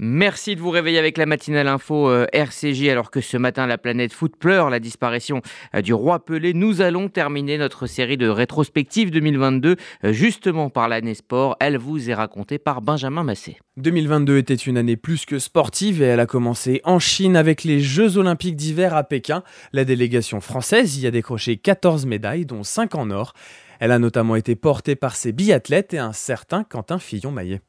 Merci 0.00 0.54
de 0.54 0.60
vous 0.60 0.70
réveiller 0.70 1.00
avec 1.00 1.18
la 1.18 1.26
matinale 1.26 1.66
info 1.66 2.08
euh, 2.08 2.26
RCJ 2.32 2.86
alors 2.86 3.10
que 3.10 3.20
ce 3.20 3.36
matin 3.36 3.66
la 3.66 3.78
planète 3.78 4.12
foot 4.12 4.36
pleure 4.38 4.70
la 4.70 4.78
disparition 4.78 5.42
euh, 5.74 5.82
du 5.82 5.92
roi 5.92 6.24
Pelé. 6.24 6.54
Nous 6.54 6.82
allons 6.82 7.08
terminer 7.08 7.58
notre 7.58 7.88
série 7.88 8.16
de 8.16 8.28
rétrospectives 8.28 9.10
2022 9.10 9.74
euh, 10.04 10.12
justement 10.12 10.70
par 10.70 10.88
l'année 10.88 11.14
sport. 11.14 11.56
Elle 11.58 11.78
vous 11.78 12.10
est 12.10 12.14
racontée 12.14 12.58
par 12.58 12.80
Benjamin 12.80 13.24
Massé. 13.24 13.58
2022 13.78 14.38
était 14.38 14.54
une 14.54 14.78
année 14.78 14.96
plus 14.96 15.26
que 15.26 15.40
sportive 15.40 16.00
et 16.00 16.06
elle 16.06 16.20
a 16.20 16.26
commencé 16.26 16.80
en 16.84 17.00
Chine 17.00 17.34
avec 17.34 17.64
les 17.64 17.80
Jeux 17.80 18.18
olympiques 18.18 18.54
d'hiver 18.54 18.94
à 18.94 19.02
Pékin. 19.02 19.42
La 19.72 19.84
délégation 19.84 20.40
française 20.40 20.96
y 21.00 21.08
a 21.08 21.10
décroché 21.10 21.56
14 21.56 22.06
médailles 22.06 22.46
dont 22.46 22.62
5 22.62 22.94
en 22.94 23.10
or. 23.10 23.32
Elle 23.80 23.90
a 23.90 23.98
notamment 23.98 24.36
été 24.36 24.54
portée 24.54 24.94
par 24.94 25.16
ses 25.16 25.32
biathlètes 25.32 25.92
et 25.92 25.98
un 25.98 26.12
certain 26.12 26.62
Quentin 26.62 27.00
Fillon-Maillet. 27.00 27.60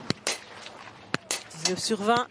19 1.76 1.80
sur 1.80 2.02
20. 2.02 2.28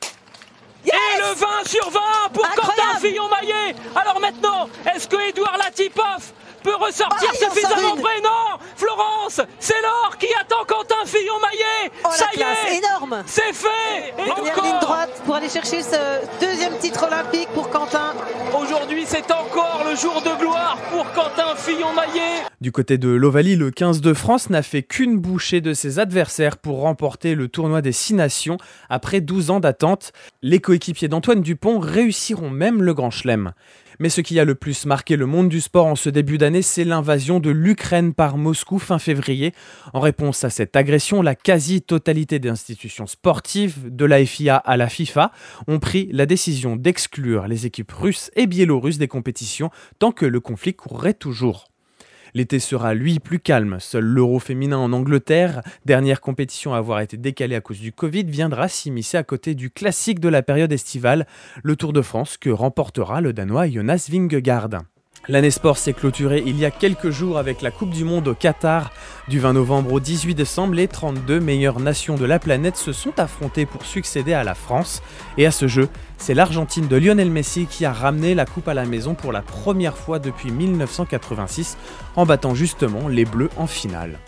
Et 0.87 0.91
le 0.91 1.35
20 1.35 1.47
sur 1.67 1.91
20 1.91 2.01
pour 2.33 2.49
Quentin 2.51 2.99
Fillon-Maillet 3.01 3.75
Alors 3.95 4.21
maintenant, 4.21 4.69
est-ce 4.93 5.07
que 5.07 5.17
Edouard 5.29 5.57
Latipov 5.59 6.33
peut 6.63 6.75
ressortir 6.77 7.29
Ah, 7.33 7.37
suffisamment 7.37 7.97
près 7.97 8.21
Non 8.23 8.59
Florence, 8.77 9.41
c'est 9.59 9.81
l'or 9.83 10.17
qui 10.19 10.27
attend 10.41 10.65
Quentin 10.67 11.05
Fillon-Maillet 11.05 11.91
Oh 12.05 12.09
Ça 12.13 12.27
la 12.27 12.33
y 12.33 12.37
classe, 12.37 12.59
est 12.73 12.79
énorme. 12.79 13.23
C'est 13.27 13.53
fait. 13.53 14.15
Et 14.19 14.25
Dernière 14.25 14.53
encore. 14.53 14.65
Ligne 14.65 14.81
droite 14.81 15.23
pour 15.25 15.35
aller 15.35 15.49
chercher 15.49 15.83
ce 15.83 15.97
deuxième 16.41 16.79
titre 16.79 17.05
olympique 17.07 17.49
pour 17.55 17.71
Quentin. 17.71 18.15
Aujourd'hui, 18.61 19.05
c'est 19.07 19.31
encore 19.31 19.83
le 19.89 19.97
jour 19.97 20.23
de 20.23 20.39
gloire 20.41 20.79
pour 20.91 21.11
Quentin 21.13 21.55
Fillon-Maillet 21.57 22.45
Du 22.61 22.73
côté 22.73 22.99
de 22.99 23.09
l'Ovalie, 23.09 23.57
le 23.57 23.71
15 23.71 24.01
de 24.01 24.15
France 24.15 24.51
n'a 24.51 24.63
fait 24.63 24.83
qu'une 24.83 25.19
bouchée 25.19 25.61
de 25.61 25.75
ses 25.75 25.99
adversaires 25.99 26.57
pour 26.57 26.81
remporter 26.81 27.35
le 27.35 27.49
tournoi 27.49 27.83
des 27.83 27.93
Six 27.93 28.15
Nations 28.15 28.59
après 28.89 29.21
12 29.21 29.51
ans 29.51 29.61
d'attente. 29.61 30.13
Les 30.43 30.61
coéquipiers 30.61 31.09
d'Antoine 31.09 31.41
Dupont 31.43 31.79
réussiront 31.79 32.51
même 32.51 32.83
le 32.83 32.95
Grand 32.95 33.11
Chelem. 33.11 33.53
Mais 33.99 34.11
ce 34.11 34.21
qui 34.21 34.39
a 34.39 34.45
le 34.45 34.55
plus 34.55 34.87
marqué 34.87 35.17
le 35.17 35.27
monde 35.27 35.49
du 35.49 35.61
sport 35.61 35.87
en 35.87 35.97
ce 35.97 36.09
début 36.09 36.39
d'année, 36.39 36.63
c'est 36.63 36.85
l'invasion 36.85 37.41
de 37.41 37.51
l'Ukraine 37.51 38.15
par 38.15 38.37
Moscou 38.37 38.79
fin 38.79 38.99
février. 38.99 39.53
En 39.93 40.01
réponse 40.01 40.45
à 40.45 40.51
cette 40.51 40.77
agression, 40.77 41.21
la 41.21 41.35
quasi-totalité 41.35 42.39
des 42.39 42.49
institutions 42.49 43.07
sportives, 43.07 43.95
de 43.95 44.05
la 44.05 44.25
FIA 44.25 44.57
à 44.57 44.77
la 44.77 44.89
FIFA, 44.89 45.33
ont 45.67 45.81
pris 45.81 46.09
la 46.13 46.27
décision 46.27 46.77
d'exclure 46.77 47.49
les 47.49 47.67
équipes 47.67 47.93
russes 47.93 48.31
et 48.37 48.47
biélorusses 48.47 48.99
des 48.99 49.09
compétitions 49.09 49.71
tant 49.99 50.13
que 50.13 50.27
le 50.27 50.41
conflit 50.41 50.75
courrait 50.75 51.15
toujours. 51.15 51.69
L'été 52.35 52.59
sera 52.59 52.95
lui 52.95 53.19
plus 53.19 53.41
calme. 53.41 53.79
Seul 53.81 54.05
l'Euro 54.05 54.39
féminin 54.39 54.79
en 54.79 54.93
Angleterre, 54.93 55.63
dernière 55.85 56.21
compétition 56.21 56.75
à 56.75 56.79
avoir 56.79 57.01
été 57.01 57.17
décalée 57.17 57.57
à 57.57 57.61
cause 57.61 57.81
du 57.81 57.93
Covid, 57.93 58.25
viendra 58.25 58.69
s'immiscer 58.69 59.17
à 59.17 59.23
côté 59.23 59.55
du 59.55 59.71
classique 59.71 60.21
de 60.21 60.29
la 60.29 60.43
période 60.43 60.73
estivale, 60.73 61.27
le 61.63 61.77
Tour 61.77 61.93
de 61.93 62.03
France 62.03 62.37
que 62.37 62.51
remportera 62.51 63.21
le 63.21 63.33
Danois 63.33 63.69
Jonas 63.69 64.09
Vingegaard. 64.11 64.83
L'année 65.27 65.51
sport 65.51 65.77
s'est 65.77 65.93
clôturée 65.93 66.43
il 66.47 66.59
y 66.59 66.65
a 66.65 66.71
quelques 66.71 67.11
jours 67.11 67.39
avec 67.39 67.61
la 67.61 67.71
Coupe 67.71 67.91
du 67.91 68.05
Monde 68.05 68.29
au 68.29 68.35
Qatar. 68.35 68.93
Du 69.29 69.41
20 69.41 69.55
novembre 69.55 69.93
au 69.93 70.01
18 70.01 70.35
décembre, 70.35 70.75
les 70.75 70.89
32 70.89 71.41
meilleures 71.41 71.81
nations 71.81 72.15
de 72.15 72.25
la 72.25 72.39
planète 72.39 72.77
se 72.77 72.93
sont 72.93 73.19
affrontées 73.19 73.67
pour 73.67 73.85
succéder 73.85 74.33
à 74.33 74.45
la 74.45 74.55
France. 74.55 75.03
Et 75.37 75.45
à 75.45 75.51
ce 75.51 75.67
jeu, 75.67 75.89
c'est 76.17 76.35
l'Argentine 76.35 76.87
de 76.87 76.97
Lionel 76.97 77.31
Messi 77.31 77.67
qui 77.67 77.85
a 77.85 77.93
ramené 77.93 78.35
la 78.35 78.47
coupe 78.47 78.69
à 78.69 78.75
la 78.75 78.87
maison 78.87 79.15
pour 79.15 79.33
la 79.33 79.43
première 79.43 79.99
fois 79.99 80.19
depuis 80.19 80.51
1986 80.51 81.77
en 82.17 82.25
battant 82.25 82.55
justement 82.55 83.09
les 83.09 83.25
Bleus 83.25 83.51
en 83.57 83.67
finale. 83.67 84.19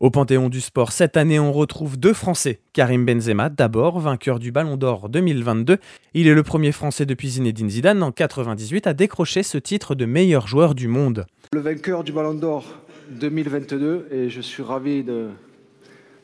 Au 0.00 0.10
Panthéon 0.10 0.48
du 0.48 0.62
sport, 0.62 0.92
cette 0.92 1.18
année, 1.18 1.38
on 1.38 1.52
retrouve 1.52 1.98
deux 1.98 2.14
Français. 2.14 2.62
Karim 2.72 3.04
Benzema, 3.04 3.50
d'abord, 3.50 4.00
vainqueur 4.00 4.38
du 4.38 4.50
Ballon 4.50 4.78
d'Or 4.78 5.10
2022. 5.10 5.76
Il 6.14 6.26
est 6.26 6.32
le 6.32 6.42
premier 6.42 6.72
Français 6.72 7.04
depuis 7.04 7.28
Zinedine 7.28 7.68
Zidane 7.68 8.02
en 8.02 8.10
98 8.10 8.86
à 8.86 8.94
décrocher 8.94 9.42
ce 9.42 9.58
titre 9.58 9.94
de 9.94 10.06
meilleur 10.06 10.46
joueur 10.46 10.74
du 10.74 10.88
monde. 10.88 11.26
Le 11.52 11.60
vainqueur 11.60 12.02
du 12.02 12.12
Ballon 12.12 12.32
d'Or 12.32 12.64
2022 13.10 14.08
et 14.10 14.30
je 14.30 14.40
suis 14.40 14.62
ravi 14.62 15.04
de, 15.04 15.28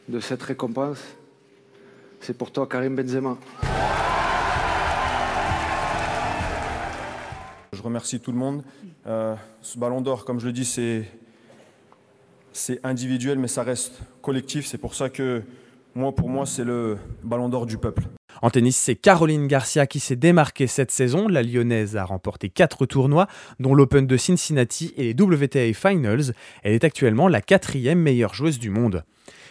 de 0.09 0.21
cette 0.21 0.43
récompense. 0.43 1.05
C'est 2.21 2.39
pour 2.39 2.53
toi 2.53 2.67
Karim 2.67 2.97
Benzema. 2.97 3.37
Je 7.75 7.83
remercie 7.83 8.21
tout 8.21 8.33
le 8.33 8.39
monde. 8.39 8.63
Euh, 9.07 9.35
ce 9.61 9.79
ballon 9.79 10.01
d'or, 10.01 10.25
comme 10.25 10.41
je 10.41 10.47
le 10.47 10.53
dis, 10.55 10.65
c'est, 10.65 11.05
c'est 12.57 12.81
individuel, 12.85 13.39
mais 13.39 13.49
ça 13.49 13.63
reste 13.63 14.01
collectif. 14.23 14.67
C'est 14.67 14.79
pour 14.79 14.95
ça 14.95 15.09
que 15.09 15.43
moi, 15.95 16.15
pour 16.15 16.29
moi, 16.29 16.47
c'est 16.47 16.65
le 16.65 16.99
ballon 17.23 17.49
d'or 17.49 17.67
du 17.67 17.79
peuple. 17.79 18.05
En 18.43 18.51
tennis, 18.51 18.77
c'est 18.77 18.97
Caroline 18.97 19.47
Garcia 19.47 19.87
qui 19.87 20.01
s'est 20.01 20.17
démarquée 20.17 20.67
cette 20.67 20.91
saison. 20.91 21.29
La 21.29 21.43
Lyonnaise 21.43 21.97
a 21.97 22.05
remporté 22.05 22.51
quatre 22.51 22.85
tournois, 22.85 23.29
dont 23.61 23.75
l'Open 23.75 24.07
de 24.07 24.17
Cincinnati 24.17 24.93
et 24.97 25.13
les 25.13 25.23
WTA 25.23 25.73
Finals. 25.73 26.35
Elle 26.63 26.73
est 26.73 26.85
actuellement 26.85 27.29
la 27.29 27.41
quatrième 27.41 28.01
meilleure 28.01 28.35
joueuse 28.35 28.59
du 28.59 28.71
monde. 28.71 29.05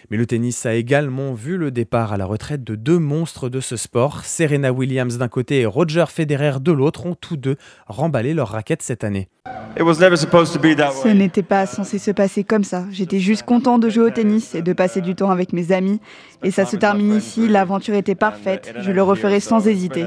Mais 0.10 0.18
le 0.18 0.26
tennis 0.26 0.66
a 0.66 0.74
également 0.74 1.34
vu 1.34 1.58
le 1.58 1.72
départ 1.72 2.14
à 2.14 2.18
la 2.18 2.26
retraite 2.26 2.64
de 2.64 2.76
deux 2.76 3.00
monstres 3.00 3.50
de 3.50 3.60
ce 3.60 3.76
sport. 3.76 4.24
Serena 4.24 4.72
Williams 4.72 5.18
d'un 5.18 5.28
côté 5.28 5.62
et 5.62 5.66
Roger 5.66 6.06
Federer 6.08 6.60
de 6.62 6.72
l'autre 6.72 7.06
ont 7.06 7.16
tous 7.16 7.38
deux 7.38 7.56
remballé 7.88 8.34
leur 8.34 8.50
raquette 8.50 8.82
cette 8.82 9.04
année. 9.04 9.30
Ce 11.04 11.08
n'était 11.10 11.44
pas 11.44 11.66
censé 11.66 12.00
se 12.00 12.12
passer 12.12 12.44
comme 12.44 12.64
ça. 12.64 12.86
J'étais 12.92 13.20
juste 13.20 13.44
content 13.44 13.78
de 13.78 13.90
jouer 13.90 14.06
au 14.06 14.10
tennis 14.10 14.56
et 14.56 14.62
de 14.62 14.74
passer 14.74 15.02
du 15.02 15.16
temps 15.16 15.32
avec 15.32 15.54
mes 15.54 15.72
amis. 15.72 16.00
Et 16.44 16.52
ça 16.52 16.66
se 16.66 16.78
termine 16.78 17.14
ici, 17.14 17.48
l'aventure 17.48 17.96
était 17.96 18.16
parfaite. 18.16 18.74
Je 18.80 18.92
le 18.92 19.04
referai 19.04 19.40
sans 19.40 19.68
hésiter. 19.68 20.06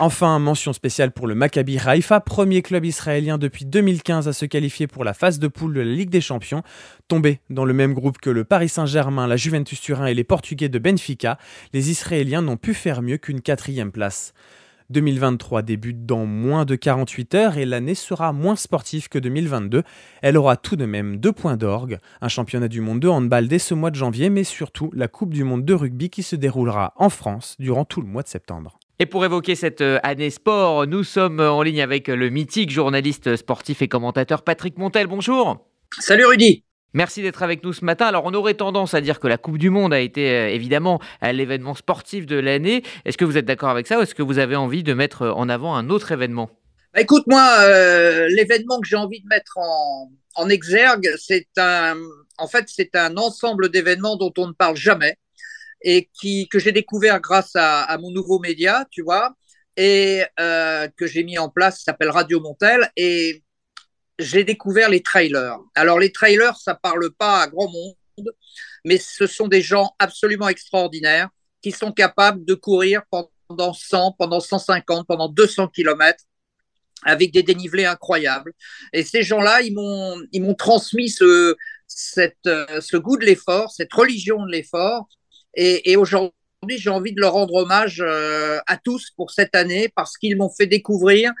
Enfin, 0.00 0.38
mention 0.38 0.72
spéciale 0.72 1.10
pour 1.10 1.26
le 1.26 1.34
Maccabi 1.34 1.76
Haïfa, 1.76 2.20
premier 2.20 2.62
club 2.62 2.84
israélien 2.84 3.36
depuis 3.36 3.64
2015 3.64 4.28
à 4.28 4.32
se 4.32 4.46
qualifier 4.46 4.86
pour 4.86 5.02
la 5.02 5.12
phase 5.12 5.40
de 5.40 5.48
poule 5.48 5.74
de 5.74 5.80
la 5.80 5.92
Ligue 5.92 6.10
des 6.10 6.20
Champions. 6.20 6.62
Tombé 7.08 7.40
dans 7.50 7.64
le 7.64 7.72
même 7.72 7.94
groupe 7.94 8.18
que 8.18 8.30
le 8.30 8.44
Paris 8.44 8.68
Saint-Germain, 8.68 9.26
la 9.26 9.36
Juventus 9.36 9.80
Turin 9.80 10.06
et 10.06 10.14
les 10.14 10.22
Portugais 10.22 10.68
de 10.68 10.78
Benfica, 10.78 11.36
les 11.72 11.90
Israéliens 11.90 12.42
n'ont 12.42 12.56
pu 12.56 12.74
faire 12.74 13.02
mieux 13.02 13.16
qu'une 13.16 13.40
quatrième 13.40 13.90
place. 13.90 14.34
2023 14.90 15.62
débute 15.62 16.06
dans 16.06 16.26
moins 16.26 16.64
de 16.64 16.76
48 16.76 17.34
heures 17.34 17.58
et 17.58 17.66
l'année 17.66 17.96
sera 17.96 18.32
moins 18.32 18.54
sportive 18.54 19.08
que 19.08 19.18
2022. 19.18 19.82
Elle 20.22 20.36
aura 20.36 20.56
tout 20.56 20.76
de 20.76 20.86
même 20.86 21.16
deux 21.16 21.32
points 21.32 21.56
d'orgue, 21.56 21.98
un 22.20 22.28
championnat 22.28 22.68
du 22.68 22.80
monde 22.80 23.00
de 23.00 23.08
handball 23.08 23.48
dès 23.48 23.58
ce 23.58 23.74
mois 23.74 23.90
de 23.90 23.96
janvier, 23.96 24.30
mais 24.30 24.44
surtout 24.44 24.92
la 24.94 25.08
Coupe 25.08 25.34
du 25.34 25.42
monde 25.42 25.64
de 25.64 25.74
rugby 25.74 26.08
qui 26.08 26.22
se 26.22 26.36
déroulera 26.36 26.94
en 26.94 27.10
France 27.10 27.56
durant 27.58 27.84
tout 27.84 28.00
le 28.00 28.06
mois 28.06 28.22
de 28.22 28.28
septembre. 28.28 28.78
Et 29.00 29.06
pour 29.06 29.24
évoquer 29.24 29.54
cette 29.54 29.80
euh, 29.80 30.00
année 30.02 30.28
sport, 30.28 30.88
nous 30.88 31.04
sommes 31.04 31.38
en 31.38 31.62
ligne 31.62 31.82
avec 31.82 32.08
le 32.08 32.30
mythique 32.30 32.70
journaliste 32.70 33.36
sportif 33.36 33.80
et 33.80 33.86
commentateur 33.86 34.42
Patrick 34.42 34.76
Montel. 34.76 35.06
Bonjour. 35.06 35.64
Salut 36.00 36.24
Rudy. 36.24 36.64
Merci 36.94 37.22
d'être 37.22 37.44
avec 37.44 37.62
nous 37.62 37.72
ce 37.72 37.84
matin. 37.84 38.06
Alors, 38.06 38.24
on 38.24 38.34
aurait 38.34 38.54
tendance 38.54 38.94
à 38.94 39.00
dire 39.00 39.20
que 39.20 39.28
la 39.28 39.38
Coupe 39.38 39.58
du 39.58 39.70
Monde 39.70 39.94
a 39.94 40.00
été 40.00 40.32
euh, 40.32 40.48
évidemment 40.48 41.00
euh, 41.22 41.30
l'événement 41.30 41.74
sportif 41.74 42.26
de 42.26 42.34
l'année. 42.40 42.82
Est-ce 43.04 43.16
que 43.16 43.24
vous 43.24 43.38
êtes 43.38 43.44
d'accord 43.44 43.68
avec 43.68 43.86
ça 43.86 44.00
ou 44.00 44.02
est-ce 44.02 44.16
que 44.16 44.22
vous 44.24 44.38
avez 44.38 44.56
envie 44.56 44.82
de 44.82 44.94
mettre 44.94 45.28
en 45.28 45.48
avant 45.48 45.76
un 45.76 45.90
autre 45.90 46.10
événement? 46.10 46.50
Bah, 46.92 47.00
écoute, 47.00 47.22
moi, 47.28 47.56
euh, 47.60 48.26
l'événement 48.30 48.80
que 48.80 48.88
j'ai 48.88 48.96
envie 48.96 49.20
de 49.20 49.28
mettre 49.28 49.58
en, 49.58 50.10
en 50.34 50.48
exergue, 50.48 51.14
c'est 51.18 51.46
un, 51.56 51.96
en 52.36 52.48
fait, 52.48 52.64
c'est 52.66 52.96
un 52.96 53.16
ensemble 53.16 53.68
d'événements 53.68 54.16
dont 54.16 54.32
on 54.38 54.48
ne 54.48 54.52
parle 54.54 54.76
jamais 54.76 55.16
et 55.82 56.08
qui, 56.18 56.48
que 56.48 56.58
j'ai 56.58 56.72
découvert 56.72 57.20
grâce 57.20 57.52
à, 57.54 57.96
mon 58.00 58.10
nouveau 58.10 58.38
média, 58.38 58.86
tu 58.90 59.02
vois, 59.02 59.34
et 59.76 60.24
euh, 60.40 60.88
que 60.96 61.06
j'ai 61.06 61.22
mis 61.24 61.38
en 61.38 61.48
place, 61.48 61.82
s'appelle 61.82 62.10
Radio 62.10 62.40
Montel, 62.40 62.90
et 62.96 63.44
j'ai 64.18 64.44
découvert 64.44 64.88
les 64.90 65.02
trailers. 65.02 65.58
Alors 65.74 65.98
les 65.98 66.12
trailers, 66.12 66.56
ça 66.56 66.74
parle 66.74 67.10
pas 67.12 67.42
à 67.42 67.46
grand 67.46 67.70
monde, 67.70 68.34
mais 68.84 68.98
ce 68.98 69.26
sont 69.26 69.46
des 69.46 69.62
gens 69.62 69.94
absolument 69.98 70.48
extraordinaires 70.48 71.28
qui 71.62 71.70
sont 71.70 71.92
capables 71.92 72.44
de 72.44 72.54
courir 72.54 73.02
pendant 73.10 73.72
100, 73.72 74.16
pendant 74.18 74.40
150, 74.40 75.06
pendant 75.06 75.28
200 75.28 75.68
kilomètres 75.68 76.24
avec 77.04 77.32
des 77.32 77.44
dénivelés 77.44 77.84
incroyables. 77.84 78.52
Et 78.92 79.04
ces 79.04 79.22
gens-là, 79.22 79.62
ils 79.62 79.72
m'ont, 79.72 80.54
transmis 80.54 81.10
ce, 81.10 81.56
cette, 81.86 82.36
ce 82.44 82.96
goût 82.96 83.16
de 83.16 83.24
l'effort, 83.24 83.70
cette 83.70 83.92
religion 83.92 84.44
de 84.44 84.50
l'effort. 84.50 85.08
Et, 85.60 85.90
et 85.90 85.96
aujourd'hui, 85.96 86.30
j'ai 86.76 86.88
envie 86.88 87.12
de 87.12 87.20
leur 87.20 87.32
rendre 87.32 87.54
hommage 87.54 88.00
euh, 88.00 88.60
à 88.68 88.76
tous 88.76 89.10
pour 89.16 89.32
cette 89.32 89.56
année 89.56 89.88
parce 89.96 90.16
qu'ils 90.16 90.36
m'ont 90.36 90.50
fait 90.50 90.68
découvrir 90.68 91.32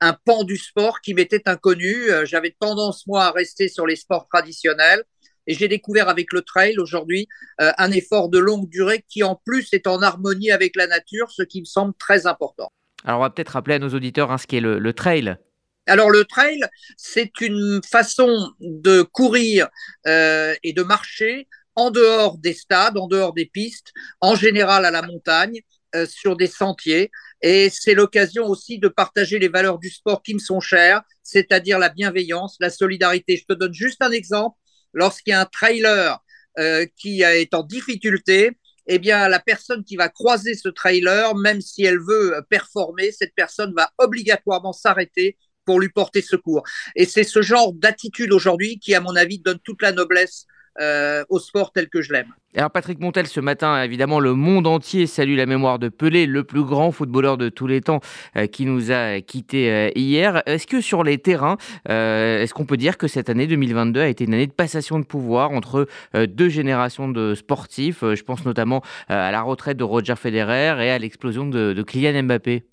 un 0.00 0.14
pan 0.24 0.44
du 0.44 0.56
sport 0.56 1.02
qui 1.02 1.12
m'était 1.12 1.46
inconnu. 1.46 2.10
Euh, 2.10 2.24
J'avais 2.24 2.56
tendance, 2.58 3.06
moi, 3.06 3.24
à 3.24 3.30
rester 3.32 3.68
sur 3.68 3.86
les 3.86 3.96
sports 3.96 4.28
traditionnels. 4.32 5.04
Et 5.46 5.52
j'ai 5.52 5.68
découvert 5.68 6.08
avec 6.08 6.32
le 6.32 6.40
trail 6.40 6.78
aujourd'hui 6.78 7.28
euh, 7.60 7.70
un 7.76 7.90
effort 7.92 8.30
de 8.30 8.38
longue 8.38 8.68
durée 8.70 9.04
qui, 9.10 9.22
en 9.22 9.38
plus, 9.44 9.68
est 9.72 9.86
en 9.86 10.00
harmonie 10.00 10.50
avec 10.50 10.74
la 10.74 10.86
nature, 10.86 11.30
ce 11.30 11.42
qui 11.42 11.60
me 11.60 11.66
semble 11.66 11.92
très 11.98 12.26
important. 12.26 12.72
Alors, 13.04 13.20
on 13.20 13.22
va 13.24 13.30
peut-être 13.30 13.50
rappeler 13.50 13.74
à 13.74 13.78
nos 13.78 13.90
auditeurs 13.90 14.32
hein, 14.32 14.38
ce 14.38 14.46
qu'est 14.46 14.60
le, 14.60 14.78
le 14.78 14.92
trail. 14.94 15.36
Alors 15.88 16.10
le 16.10 16.24
trail, 16.24 16.62
c'est 16.96 17.40
une 17.40 17.80
façon 17.88 18.50
de 18.58 19.02
courir 19.02 19.68
euh, 20.08 20.52
et 20.64 20.72
de 20.72 20.82
marcher 20.82 21.46
en 21.76 21.90
dehors 21.90 22.38
des 22.38 22.54
stades, 22.54 22.96
en 22.98 23.06
dehors 23.06 23.34
des 23.34 23.46
pistes, 23.46 23.92
en 24.20 24.34
général 24.34 24.84
à 24.84 24.90
la 24.90 25.02
montagne, 25.02 25.60
euh, 25.94 26.06
sur 26.06 26.36
des 26.36 26.46
sentiers. 26.46 27.10
Et 27.42 27.70
c'est 27.70 27.94
l'occasion 27.94 28.46
aussi 28.46 28.78
de 28.78 28.88
partager 28.88 29.38
les 29.38 29.48
valeurs 29.48 29.78
du 29.78 29.90
sport 29.90 30.22
qui 30.22 30.34
me 30.34 30.38
sont 30.38 30.60
chères, 30.60 31.02
c'est-à-dire 31.22 31.78
la 31.78 31.90
bienveillance, 31.90 32.56
la 32.60 32.70
solidarité. 32.70 33.36
Je 33.36 33.44
te 33.44 33.58
donne 33.58 33.72
juste 33.74 34.02
un 34.02 34.10
exemple. 34.10 34.58
Lorsqu'il 34.92 35.32
y 35.32 35.34
a 35.34 35.40
un 35.40 35.46
trailer 35.46 36.18
euh, 36.58 36.86
qui 36.96 37.22
est 37.22 37.54
en 37.54 37.62
difficulté, 37.62 38.50
eh 38.86 38.98
bien, 38.98 39.28
la 39.28 39.40
personne 39.40 39.84
qui 39.84 39.96
va 39.96 40.08
croiser 40.08 40.54
ce 40.54 40.68
trailer, 40.68 41.34
même 41.34 41.60
si 41.60 41.84
elle 41.84 41.98
veut 41.98 42.34
performer, 42.48 43.12
cette 43.12 43.34
personne 43.34 43.74
va 43.76 43.90
obligatoirement 43.98 44.72
s'arrêter 44.72 45.36
pour 45.64 45.80
lui 45.80 45.88
porter 45.88 46.22
secours. 46.22 46.62
Et 46.94 47.04
c'est 47.04 47.24
ce 47.24 47.42
genre 47.42 47.72
d'attitude 47.72 48.32
aujourd'hui 48.32 48.78
qui, 48.78 48.94
à 48.94 49.00
mon 49.00 49.16
avis, 49.16 49.38
donne 49.38 49.58
toute 49.58 49.82
la 49.82 49.92
noblesse 49.92 50.46
euh, 50.80 51.24
au 51.28 51.38
sport 51.38 51.72
tel 51.72 51.88
que 51.88 52.02
je 52.02 52.12
l'aime. 52.12 52.32
Alors 52.56 52.70
Patrick 52.70 53.00
Montel, 53.00 53.26
ce 53.26 53.40
matin, 53.40 53.82
évidemment, 53.82 54.18
le 54.18 54.34
monde 54.34 54.66
entier 54.66 55.06
salue 55.06 55.36
la 55.36 55.46
mémoire 55.46 55.78
de 55.78 55.88
Pelé, 55.88 56.26
le 56.26 56.42
plus 56.42 56.64
grand 56.64 56.90
footballeur 56.90 57.36
de 57.36 57.48
tous 57.48 57.66
les 57.66 57.80
temps 57.82 58.00
euh, 58.36 58.46
qui 58.46 58.64
nous 58.64 58.90
a 58.90 59.20
quittés 59.20 59.70
euh, 59.70 59.90
hier. 59.94 60.42
Est-ce 60.46 60.66
que 60.66 60.80
sur 60.80 61.04
les 61.04 61.18
terrains, 61.18 61.56
est-ce 61.86 62.54
qu'on 62.54 62.64
peut 62.64 62.76
dire 62.76 62.96
que 62.96 63.08
cette 63.08 63.28
année 63.28 63.46
2022 63.46 64.00
a 64.00 64.08
été 64.08 64.24
une 64.24 64.34
année 64.34 64.46
de 64.46 64.52
passation 64.52 64.98
de 64.98 65.04
pouvoir 65.04 65.50
entre 65.50 65.86
deux 66.14 66.48
générations 66.48 67.08
de 67.08 67.34
sportifs 67.34 68.00
Je 68.02 68.22
pense 68.22 68.44
notamment 68.44 68.82
à 69.08 69.30
la 69.30 69.42
retraite 69.42 69.76
de 69.76 69.84
Roger 69.84 70.16
Federer 70.16 70.84
et 70.84 70.90
à 70.90 70.98
l'explosion 70.98 71.46
de, 71.46 71.72
de 71.72 71.82
Kylian 71.82 72.22
Mbappé? 72.22 72.64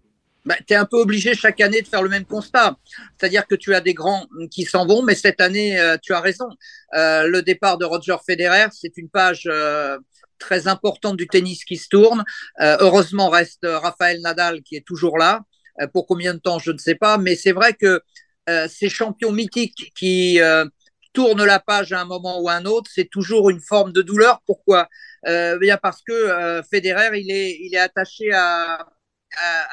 Bah, 0.45 0.55
tu 0.67 0.73
es 0.73 0.75
un 0.75 0.85
peu 0.85 0.97
obligé 0.97 1.33
chaque 1.35 1.61
année 1.61 1.81
de 1.81 1.87
faire 1.87 2.03
le 2.03 2.09
même 2.09 2.25
constat. 2.25 2.77
C'est-à-dire 3.17 3.47
que 3.47 3.55
tu 3.55 3.73
as 3.73 3.81
des 3.81 3.93
grands 3.93 4.27
qui 4.51 4.63
s'en 4.63 4.85
vont, 4.85 5.01
mais 5.01 5.15
cette 5.15 5.39
année, 5.39 5.79
euh, 5.79 5.97
tu 6.01 6.13
as 6.13 6.19
raison. 6.19 6.47
Euh, 6.95 7.27
le 7.27 7.41
départ 7.41 7.77
de 7.77 7.85
Roger 7.85 8.17
Federer, 8.25 8.67
c'est 8.71 8.97
une 8.97 9.09
page 9.09 9.47
euh, 9.47 9.97
très 10.39 10.67
importante 10.67 11.15
du 11.17 11.27
tennis 11.27 11.63
qui 11.63 11.77
se 11.77 11.87
tourne. 11.87 12.23
heureusement, 12.59 13.29
reste 13.29 13.65
Raphaël 13.65 14.19
Nadal 14.21 14.61
qui 14.63 14.75
est 14.75 14.85
toujours 14.85 15.17
là. 15.17 15.41
pour 15.93 16.05
combien 16.05 16.33
de 16.33 16.39
temps, 16.39 16.59
je 16.59 16.71
ne 16.71 16.77
sais 16.77 16.95
pas. 16.95 17.17
Mais 17.17 17.35
c'est 17.35 17.53
vrai 17.53 17.73
que 17.73 18.01
ces 18.67 18.89
champions 18.89 19.31
mythiques 19.31 19.93
qui 19.95 20.39
tournent 21.13 21.45
la 21.45 21.59
page 21.59 21.93
à 21.93 22.01
un 22.01 22.05
moment 22.05 22.41
ou 22.41 22.49
à 22.49 22.55
un 22.55 22.65
autre, 22.65 22.91
c'est 22.93 23.09
toujours 23.09 23.49
une 23.49 23.61
forme 23.61 23.93
de 23.93 24.01
douleur. 24.01 24.41
Pourquoi? 24.45 24.89
Bien 25.25 25.77
Parce 25.81 26.01
que 26.01 26.61
Federer, 26.69 27.17
il 27.21 27.31
est, 27.31 27.57
il 27.61 27.73
est 27.73 27.79
attaché 27.79 28.33
à 28.33 28.85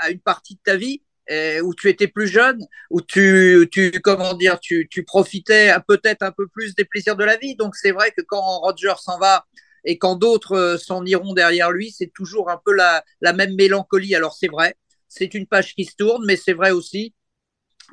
à, 0.01 0.11
une 0.11 0.21
partie 0.21 0.55
de 0.55 0.61
ta 0.65 0.77
vie 0.77 1.03
euh, 1.31 1.61
où 1.61 1.75
tu 1.75 1.89
étais 1.89 2.09
plus 2.09 2.27
jeune, 2.27 2.65
où 2.91 3.01
tu, 3.01 3.69
tu 3.71 3.93
comment 4.03 4.35
dire, 4.35 4.59
tu, 4.61 4.89
tu 4.91 5.05
profitais 5.05 5.73
peut-être 5.87 6.23
un 6.23 6.33
peu 6.33 6.49
plus 6.49 6.75
des 6.75 6.85
plaisirs 6.85 7.17
de 7.17 7.25
la 7.25 7.37
vie. 7.37 7.57
Donc 7.57 7.77
c'est 7.77 7.93
vrai 7.93 8.11
que 8.17 8.23
quand 8.23 8.41
Roger 8.41 8.95
s'en 8.99 9.19
va 9.19 9.47
et 9.85 9.99
quand 9.99 10.17
d'autres 10.17 10.57
euh, 10.57 10.79
s'en 10.79 11.05
iront 11.05 11.33
derrière 11.35 11.71
lui, 11.71 11.91
c'est 11.91 12.13
toujours 12.13 12.51
un 12.51 12.61
peu 12.65 12.73
la, 12.73 13.05
la 13.21 13.33
même 13.33 13.55
mélancolie. 13.55 14.15
Alors 14.15 14.35
c'est 14.35 14.49
vrai, 14.49 14.75
c'est 15.09 15.35
une 15.35 15.47
page 15.47 15.75
qui 15.75 15.85
se 15.85 15.95
tourne, 15.97 16.25
mais 16.27 16.37
c'est 16.37 16.53
vrai 16.53 16.71
aussi 16.71 17.15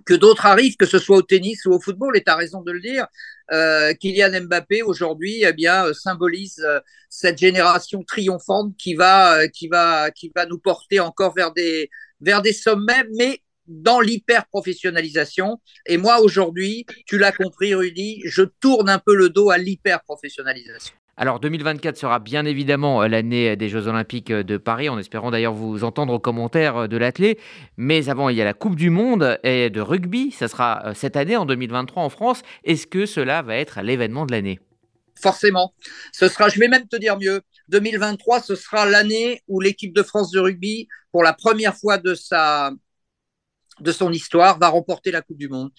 que 0.06 0.14
d'autres 0.14 0.46
arrivent, 0.46 0.78
que 0.78 0.86
ce 0.86 1.00
soit 1.00 1.18
au 1.18 1.22
tennis 1.22 1.66
ou 1.66 1.72
au 1.72 1.80
football, 1.80 2.18
et 2.18 2.24
tu 2.24 2.32
as 2.32 2.36
raison 2.36 2.62
de 2.62 2.72
le 2.72 2.80
dire. 2.80 3.08
Euh, 3.52 3.94
Kylian 3.94 4.42
Mbappé 4.42 4.82
aujourd'hui 4.82 5.44
eh 5.46 5.54
bien 5.54 5.86
euh, 5.86 5.94
symbolise 5.94 6.62
euh, 6.68 6.82
cette 7.10 7.38
génération 7.38 8.04
triomphante 8.04 8.76
qui 8.78 8.94
va 8.94 9.38
euh, 9.38 9.48
qui 9.48 9.70
va 9.70 10.12
qui 10.12 10.34
va 10.36 10.46
nous 10.46 10.60
porter 10.60 11.00
encore 11.00 11.34
vers 11.34 11.54
des 11.54 11.90
vers 12.20 12.42
des 12.42 12.52
sommets 12.52 13.06
mais 13.16 13.42
dans 13.66 14.02
l'hyper 14.02 14.48
professionnalisation 14.48 15.62
et 15.86 15.96
moi 15.96 16.20
aujourd'hui 16.20 16.86
tu 17.06 17.18
l'as 17.18 17.32
compris 17.32 17.74
Rudy 17.74 18.22
je 18.26 18.44
tourne 18.44 18.90
un 18.90 19.00
peu 19.00 19.16
le 19.16 19.30
dos 19.30 19.50
à 19.50 19.58
l'hyper 19.58 20.04
professionnalisation 20.04 20.94
alors 21.20 21.40
2024 21.40 21.98
sera 21.98 22.20
bien 22.20 22.46
évidemment 22.46 23.02
euh, 23.02 23.08
l'année 23.08 23.56
des 23.56 23.70
Jeux 23.70 23.88
Olympiques 23.88 24.30
euh, 24.30 24.44
de 24.44 24.58
Paris, 24.58 24.88
en 24.88 25.00
espérant 25.00 25.32
d'ailleurs 25.32 25.54
vous 25.54 25.84
entendre 25.84 26.14
aux 26.14 26.20
commentaires 26.20 26.78
euh, 26.78 26.88
de 26.88 26.96
l'athlète. 26.96 27.40
Mais 27.76 28.08
avant, 28.08 28.30
il 28.30 28.38
y 28.38 28.42
a 28.42 28.46
la 28.46 28.54
Coupe 28.54 28.76
du 28.76 28.92
Monde 28.92 29.40
et 29.44 29.72
de 29.72 29.82
rugby. 29.82 30.32
Ça 30.32 30.48
sera 30.48 30.94
cette 30.94 31.16
année, 31.16 31.36
en 31.36 31.46
2023 31.46 32.04
en 32.04 32.10
France. 32.10 32.44
Est-ce 32.64 32.86
que 32.86 33.08
cela 33.08 33.42
va 33.42 33.56
être 33.56 33.82
l'événement 33.82 34.28
de 34.28 34.32
l'année? 34.32 34.60
Forcément. 35.20 35.74
Ce 36.14 36.28
sera, 36.28 36.50
je 36.50 36.60
vais 36.60 36.68
même 36.68 36.88
te 36.88 36.96
dire 36.98 37.18
mieux, 37.18 37.42
2023, 37.70 38.42
ce 38.42 38.54
sera 38.56 38.86
l'année 38.86 39.42
où 39.48 39.60
l'équipe 39.60 39.96
de 39.96 40.04
France 40.04 40.30
de 40.30 40.40
rugby, 40.40 40.88
pour 41.12 41.24
la 41.24 41.34
première 41.34 41.76
fois 41.76 41.98
de 41.98 42.14
sa 42.14 42.72
de 43.80 43.92
son 43.92 44.12
histoire, 44.12 44.58
va 44.60 44.70
remporter 44.70 45.12
la 45.12 45.22
Coupe 45.22 45.38
du 45.38 45.50
Monde. 45.50 45.70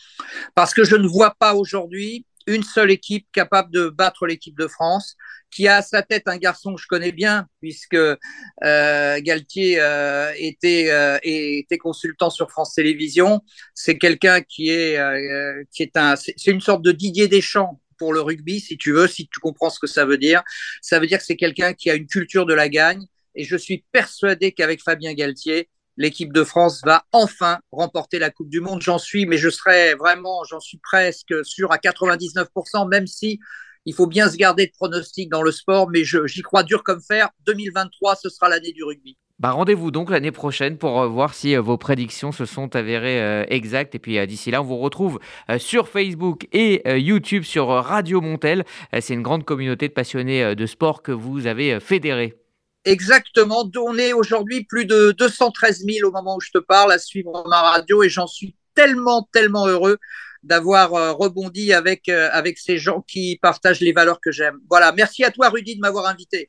Parce 0.54 0.74
que 0.74 0.82
je 0.82 0.96
ne 0.96 1.06
vois 1.06 1.34
pas 1.38 1.54
aujourd'hui 1.54 2.26
une 2.48 2.62
seule 2.62 2.90
équipe 2.90 3.26
capable 3.32 3.70
de 3.72 3.88
battre 3.88 4.26
l'équipe 4.26 4.58
de 4.58 4.66
France, 4.66 5.16
qui 5.50 5.68
a 5.68 5.76
à 5.76 5.82
sa 5.82 6.02
tête 6.02 6.24
un 6.26 6.36
garçon 6.36 6.74
que 6.74 6.80
je 6.80 6.86
connais 6.86 7.12
bien, 7.12 7.46
puisque 7.60 7.94
euh, 7.94 9.20
Galtier 9.20 9.80
euh, 9.80 10.32
était, 10.36 10.90
euh, 10.90 11.18
était 11.22 11.78
consultant 11.78 12.30
sur 12.30 12.50
France 12.50 12.74
Télévisions. 12.74 13.40
C'est 13.74 13.98
quelqu'un 13.98 14.40
qui 14.42 14.70
est, 14.70 14.98
euh, 14.98 15.62
qui 15.72 15.82
est 15.82 15.96
un, 15.96 16.16
c'est 16.16 16.50
une 16.50 16.60
sorte 16.60 16.82
de 16.82 16.92
Didier 16.92 17.28
Deschamps 17.28 17.80
pour 17.98 18.12
le 18.12 18.20
rugby, 18.20 18.60
si 18.60 18.78
tu 18.78 18.92
veux, 18.92 19.08
si 19.08 19.28
tu 19.28 19.40
comprends 19.40 19.70
ce 19.70 19.78
que 19.78 19.86
ça 19.86 20.04
veut 20.04 20.18
dire. 20.18 20.42
Ça 20.82 21.00
veut 21.00 21.06
dire 21.06 21.18
que 21.18 21.24
c'est 21.24 21.36
quelqu'un 21.36 21.74
qui 21.74 21.90
a 21.90 21.94
une 21.94 22.06
culture 22.06 22.46
de 22.46 22.54
la 22.54 22.68
gagne. 22.68 23.04
Et 23.34 23.44
je 23.44 23.56
suis 23.56 23.84
persuadé 23.92 24.52
qu'avec 24.52 24.82
Fabien 24.82 25.14
Galtier, 25.14 25.68
l'équipe 25.98 26.32
de 26.32 26.44
France 26.44 26.80
va 26.84 27.04
enfin 27.12 27.58
remporter 27.72 28.18
la 28.18 28.30
Coupe 28.30 28.48
du 28.48 28.60
Monde. 28.60 28.80
J'en 28.80 28.98
suis, 28.98 29.26
mais 29.26 29.36
je 29.36 29.50
serais 29.50 29.94
vraiment, 29.94 30.44
j'en 30.44 30.60
suis 30.60 30.78
presque 30.78 31.34
sûr 31.44 31.70
à 31.72 31.76
99%, 31.76 32.88
même 32.88 33.06
si 33.06 33.40
il 33.84 33.94
faut 33.94 34.06
bien 34.06 34.30
se 34.30 34.36
garder 34.36 34.66
de 34.66 34.72
pronostics 34.72 35.28
dans 35.28 35.42
le 35.42 35.52
sport, 35.52 35.90
mais 35.90 36.04
j'y 36.04 36.42
crois 36.42 36.62
dur 36.62 36.82
comme 36.84 37.00
fer. 37.00 37.28
2023, 37.46 38.16
ce 38.16 38.28
sera 38.28 38.48
l'année 38.48 38.72
du 38.72 38.84
rugby. 38.84 39.16
Bah 39.38 39.52
rendez-vous 39.52 39.92
donc 39.92 40.10
l'année 40.10 40.32
prochaine 40.32 40.78
pour 40.78 41.00
euh, 41.00 41.06
voir 41.06 41.32
si 41.32 41.54
euh, 41.54 41.60
vos 41.60 41.78
prédictions 41.78 42.32
se 42.32 42.44
sont 42.44 42.74
avérées 42.74 43.22
euh, 43.22 43.44
exactes. 43.48 43.94
Et 43.94 44.00
puis 44.00 44.26
d'ici 44.26 44.50
là, 44.50 44.62
on 44.62 44.64
vous 44.64 44.78
retrouve 44.78 45.20
sur 45.58 45.88
Facebook 45.88 46.48
et 46.52 46.82
YouTube 46.98 47.44
sur 47.44 47.68
Radio 47.68 48.20
Montel. 48.20 48.64
C'est 49.00 49.14
une 49.14 49.22
grande 49.22 49.44
communauté 49.44 49.88
de 49.88 49.92
passionnés 49.92 50.54
de 50.56 50.66
sport 50.66 51.02
que 51.02 51.12
vous 51.12 51.46
avez 51.46 51.78
fédérée. 51.78 52.34
Exactement. 52.84 53.70
On 53.76 53.98
est 53.98 54.12
aujourd'hui 54.12 54.64
plus 54.64 54.86
de 54.86 55.12
213 55.12 55.84
000 55.84 56.08
au 56.08 56.12
moment 56.12 56.36
où 56.36 56.40
je 56.40 56.50
te 56.50 56.58
parle 56.58 56.92
à 56.92 56.98
suivre 56.98 57.44
ma 57.48 57.60
radio 57.60 58.02
et 58.02 58.08
j'en 58.08 58.26
suis 58.26 58.54
tellement, 58.74 59.28
tellement 59.32 59.66
heureux 59.66 59.98
d'avoir 60.42 60.94
euh, 60.94 61.12
rebondi 61.12 61.72
avec, 61.72 62.08
euh, 62.08 62.28
avec 62.32 62.58
ces 62.58 62.78
gens 62.78 63.02
qui 63.02 63.38
partagent 63.42 63.80
les 63.80 63.92
valeurs 63.92 64.20
que 64.20 64.30
j'aime. 64.30 64.58
Voilà. 64.70 64.92
Merci 64.92 65.24
à 65.24 65.30
toi, 65.30 65.48
Rudy, 65.48 65.76
de 65.76 65.80
m'avoir 65.80 66.06
invité. 66.06 66.48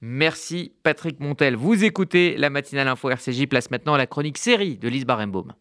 Merci, 0.00 0.72
Patrick 0.82 1.20
Montel. 1.20 1.56
Vous 1.56 1.84
écoutez 1.84 2.36
la 2.36 2.50
matinale 2.50 2.88
info 2.88 3.10
RCJ. 3.10 3.46
Place 3.46 3.70
maintenant 3.70 3.94
à 3.94 3.98
la 3.98 4.06
chronique 4.06 4.38
série 4.38 4.78
de 4.78 4.88
Lise 4.88 5.04
Barenbaum. 5.04 5.52